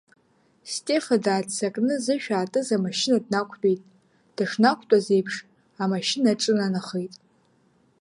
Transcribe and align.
Стефа 0.73 1.15
дааццакны 1.25 1.95
зышә 2.03 2.29
аатыз 2.35 2.67
амашьына 2.75 3.17
днақәтәеит, 3.25 3.81
дышнақәтәаз 4.35 5.05
еиԥш, 5.15 5.35
амашьына 5.83 6.29
аҿынанахеит. 6.33 7.13